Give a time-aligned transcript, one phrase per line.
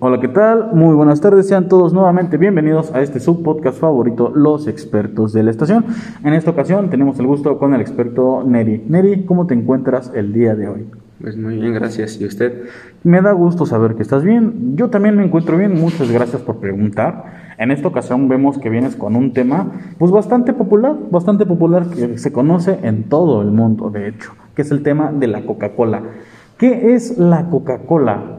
[0.00, 0.70] Hola, ¿qué tal?
[0.72, 5.52] Muy buenas tardes, sean todos nuevamente bienvenidos a este subpodcast favorito, Los Expertos de la
[5.52, 5.84] Estación.
[6.24, 8.84] En esta ocasión tenemos el gusto con el experto Neri.
[8.88, 10.86] Neri, ¿cómo te encuentras el día de hoy?
[11.20, 12.20] Pues muy bien, gracias.
[12.20, 12.64] ¿Y usted?
[13.04, 14.76] Me da gusto saber que estás bien.
[14.76, 17.47] Yo también me encuentro bien, muchas gracias por preguntar.
[17.58, 22.16] En esta ocasión vemos que vienes con un tema pues bastante popular, bastante popular que
[22.16, 26.02] se conoce en todo el mundo, de hecho, que es el tema de la Coca-Cola.
[26.56, 28.38] ¿Qué es la Coca-Cola?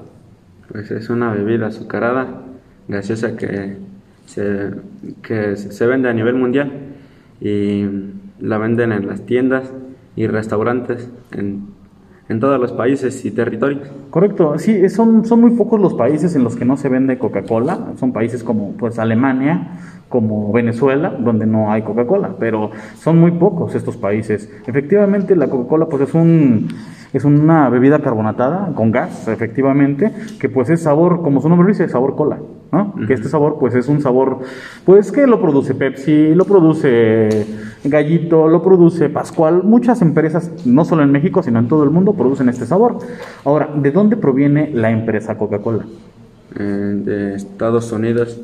[0.72, 2.44] Pues es una bebida azucarada,
[2.88, 3.76] gaseosa que
[4.26, 4.72] se,
[5.22, 6.72] que se vende a nivel mundial
[7.42, 7.86] y
[8.40, 9.73] la venden en las tiendas
[10.16, 11.67] y restaurantes en,
[12.30, 13.90] en todos los países y territorios.
[14.12, 17.94] Correcto, sí, son, son muy pocos los países en los que no se vende Coca-Cola,
[18.00, 23.76] son países como pues Alemania, como Venezuela, donde no hay Coca-Cola, pero son muy pocos
[23.76, 24.52] estos países.
[24.66, 26.67] Efectivamente, la Coca-Cola pues es un
[27.14, 31.89] es una bebida carbonatada con gas, efectivamente, que pues es sabor, como su nombre dice,
[31.89, 32.38] sabor cola,
[32.72, 32.94] ¿no?
[33.08, 34.39] Que este sabor pues es un sabor,
[34.86, 37.47] pues que lo produce Pepsi, lo produce
[37.84, 42.14] Gallito, lo produce Pascual, muchas empresas, no solo en México, sino en todo el mundo,
[42.14, 43.00] producen este sabor.
[43.44, 45.86] Ahora, ¿de dónde proviene la empresa Coca-Cola?
[46.56, 48.39] Eh, de Estados Unidos.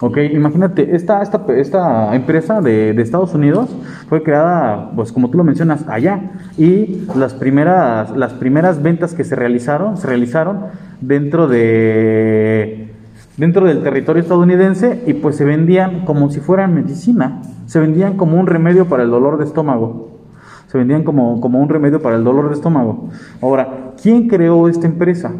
[0.00, 3.68] Ok, imagínate, esta, esta, esta empresa de, Estados Unidos
[4.08, 6.30] fue creada, pues como tú lo mencionas, allá.
[6.56, 10.66] Y las primeras, las primeras ventas que se realizaron, se realizaron
[11.00, 12.94] dentro de
[13.36, 18.38] dentro del territorio estadounidense y pues se vendían como si fueran medicina, se vendían como
[18.38, 20.18] un remedio para el dolor de estómago,
[20.66, 23.10] se vendían como, como un remedio para el dolor de estómago.
[23.40, 25.32] Ahora, ¿quién creó esta empresa?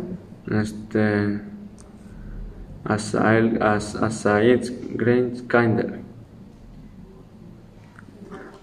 [0.51, 1.47] Este
[2.89, 4.62] Asael, As, Asaid
[5.48, 6.00] Kinder.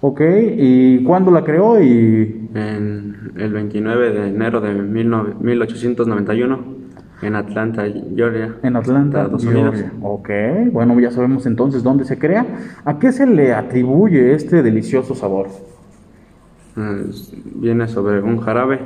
[0.02, 0.22] Ok,
[0.58, 1.82] ¿y cuándo la creó?
[1.82, 2.50] Y...
[2.54, 6.76] En el 29 de enero de 1891
[7.22, 7.86] en Atlanta,
[8.16, 8.56] Georgia.
[8.62, 9.76] En Atlanta, Estados Unidos.
[9.76, 9.94] Georgia.
[10.02, 10.30] Ok,
[10.72, 12.46] bueno, ya sabemos entonces dónde se crea.
[12.84, 15.48] ¿A qué se le atribuye este delicioso sabor?
[16.76, 18.80] Pues, viene sobre un jarabe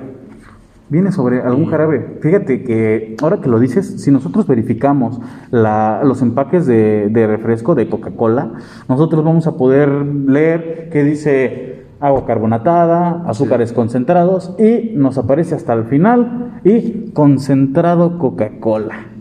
[0.89, 2.17] Viene sobre algún jarabe.
[2.19, 5.19] Fíjate que ahora que lo dices, si nosotros verificamos
[5.51, 8.53] la, los empaques de, de refresco de Coca-Cola,
[8.88, 15.73] nosotros vamos a poder leer que dice agua carbonatada, azúcares concentrados y nos aparece hasta
[15.73, 19.19] el final y concentrado Coca-Cola.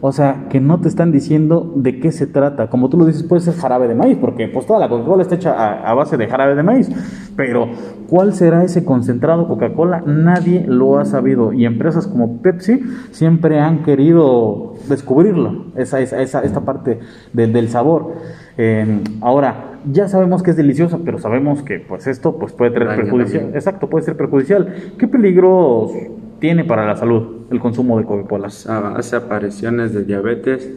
[0.00, 2.68] O sea, que no te están diciendo de qué se trata.
[2.68, 5.34] Como tú lo dices, puede ser jarabe de maíz, porque pues toda la Coca-Cola está
[5.34, 6.90] hecha a, a, base de jarabe de maíz.
[7.36, 7.68] Pero,
[8.08, 10.02] ¿cuál será ese concentrado Coca-Cola?
[10.06, 11.52] Nadie lo ha sabido.
[11.52, 12.80] Y empresas como Pepsi
[13.10, 17.00] siempre han querido descubrirlo, esa, esa, esa esta parte
[17.32, 18.14] de, del sabor.
[18.58, 22.86] Eh, ahora, ya sabemos que es deliciosa, pero sabemos que pues esto pues puede ser
[22.86, 23.50] perjudicial.
[23.54, 24.74] Exacto, puede ser perjudicial.
[24.98, 25.92] ¿Qué peligros
[26.38, 28.48] tiene para la salud el consumo de Coca-Cola?
[28.48, 30.70] Hace apariciones de diabetes,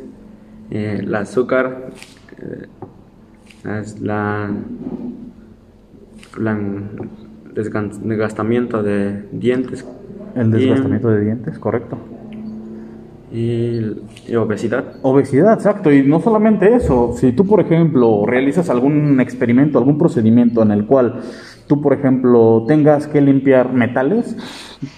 [0.72, 1.92] eh, el azúcar,
[2.42, 2.68] eh,
[3.80, 4.52] es la,
[6.38, 6.58] la
[7.54, 9.86] desgastamiento de dientes.
[10.36, 11.98] El desgastamiento y, de dientes, correcto.
[13.32, 13.82] Y,
[14.28, 14.96] y, obesidad.
[15.02, 15.92] Obesidad, exacto.
[15.92, 20.86] Y no solamente eso, si tú, por ejemplo, realizas algún experimento, algún procedimiento en el
[20.86, 21.22] cual
[21.68, 24.36] tú, por ejemplo, tengas que limpiar metales,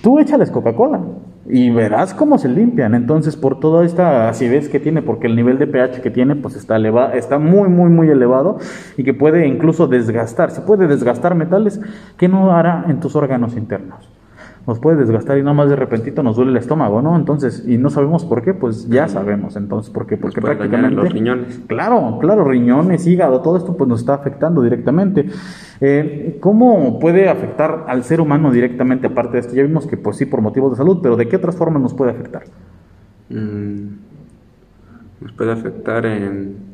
[0.01, 1.01] tú échales Coca-Cola
[1.45, 2.93] y verás cómo se limpian.
[2.93, 6.55] Entonces, por toda esta acidez que tiene, porque el nivel de pH que tiene, pues
[6.55, 8.57] está elevado, está muy, muy, muy elevado
[8.97, 10.51] y que puede incluso desgastar.
[10.51, 11.81] Se puede desgastar metales
[12.17, 14.09] que no hará en tus órganos internos.
[14.67, 17.15] Nos puede desgastar y nada más de repentito nos duele el estómago, ¿no?
[17.15, 20.95] Entonces, y no sabemos por qué, pues ya sabemos entonces por qué, porque nos prácticamente
[20.95, 21.61] los riñones.
[21.65, 25.25] Claro, claro, riñones, hígado, todo esto pues nos está afectando directamente.
[25.83, 29.55] Eh, ¿Cómo puede afectar al ser humano directamente aparte de esto?
[29.55, 31.95] Ya vimos que pues sí por motivos de salud, pero ¿de qué otras formas nos
[31.95, 32.43] puede afectar?
[33.29, 33.87] Mm,
[35.21, 36.71] nos puede afectar en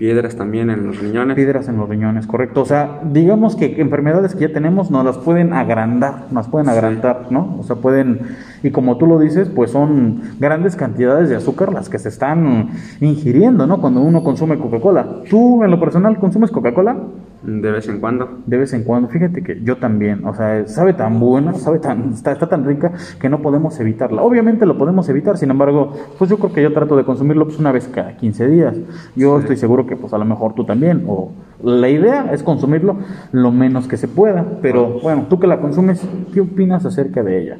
[0.00, 1.36] piedras también en los riñones.
[1.36, 2.62] Piedras en los riñones, correcto.
[2.62, 7.26] O sea, digamos que enfermedades que ya tenemos nos las pueden agrandar, nos pueden agrandar,
[7.28, 7.34] sí.
[7.34, 7.56] ¿no?
[7.60, 8.20] O sea, pueden,
[8.64, 12.70] y como tú lo dices, pues son grandes cantidades de azúcar las que se están
[13.00, 13.80] ingiriendo, ¿no?
[13.80, 15.06] Cuando uno consume Coca-Cola.
[15.28, 16.96] ¿Tú en lo personal consumes Coca-Cola?
[17.42, 18.38] De vez en cuando.
[18.46, 19.08] De vez en cuando.
[19.08, 20.24] Fíjate que yo también.
[20.26, 24.22] O sea, sabe tan buena, sabe tan, está, está tan rica que no podemos evitarla.
[24.22, 27.58] Obviamente lo podemos evitar, sin embargo, pues yo creo que yo trato de consumirlo pues
[27.58, 28.76] una vez cada 15 días.
[29.16, 29.42] Yo sí.
[29.42, 31.04] estoy seguro que pues a lo mejor tú también.
[31.08, 31.32] O
[31.62, 32.98] la idea es consumirlo
[33.32, 34.44] lo menos que se pueda.
[34.60, 37.58] Pero bueno, tú que la consumes, ¿qué opinas acerca de ella?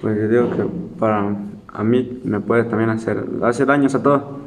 [0.00, 0.64] Pues yo digo que
[0.98, 1.36] para
[1.72, 4.38] a mí me puede también hacer, hace daños a todo,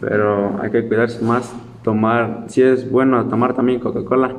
[0.00, 4.32] pero hay que cuidarse más tomar, sí es bueno tomar también Coca-Cola,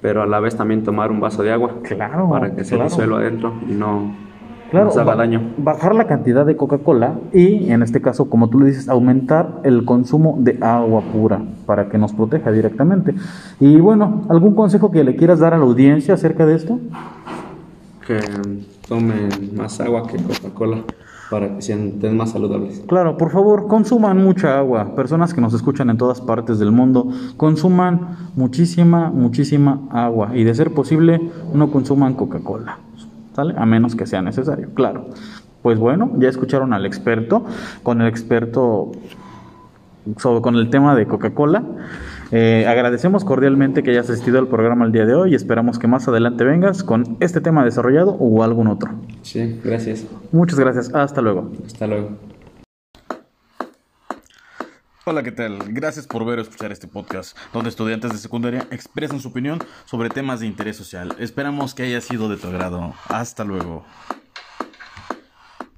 [0.00, 1.70] pero a la vez también tomar un vaso de agua.
[1.82, 2.88] Claro, Para que se claro.
[2.90, 4.14] disuelva adentro y no
[4.70, 5.52] Claro, nos haga ba- daño.
[5.58, 9.84] bajar la cantidad de Coca-Cola y, en este caso, como tú le dices, aumentar el
[9.84, 13.14] consumo de agua pura para que nos proteja directamente.
[13.60, 16.80] Y bueno, ¿algún consejo que le quieras dar a la audiencia acerca de esto?
[18.06, 18.18] Que
[18.88, 20.78] tomen más agua que Coca-Cola
[21.30, 22.82] para que sean más saludables.
[22.86, 24.94] Claro, por favor, consuman mucha agua.
[24.94, 30.36] Personas que nos escuchan en todas partes del mundo, consuman muchísima, muchísima agua.
[30.36, 32.78] Y de ser posible, no consuman Coca-Cola.
[33.34, 33.54] ¿Sale?
[33.58, 35.06] A menos que sea necesario, claro.
[35.62, 37.44] Pues bueno, ya escucharon al experto,
[37.82, 38.92] con el experto
[40.16, 41.64] sobre, con el tema de Coca-Cola.
[42.32, 45.86] Eh, agradecemos cordialmente que hayas asistido al programa el día de hoy y esperamos que
[45.86, 48.90] más adelante vengas con este tema desarrollado o algún otro.
[49.22, 50.04] Sí, gracias.
[50.32, 51.52] Muchas gracias, hasta luego.
[51.64, 52.18] Hasta luego.
[55.08, 55.58] Hola, ¿qué tal?
[55.68, 60.08] Gracias por ver o escuchar este podcast, donde estudiantes de secundaria expresan su opinión sobre
[60.08, 61.14] temas de interés social.
[61.20, 62.92] Esperamos que haya sido de tu agrado.
[63.08, 63.84] Hasta luego.